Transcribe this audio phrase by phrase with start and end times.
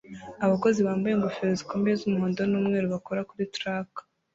[0.45, 4.01] Abakozi bambaye ingofero zikomeye z'umuhondo n'umweru bakora kuri tracks